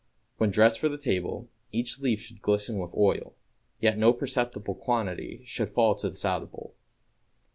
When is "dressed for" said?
0.49-0.89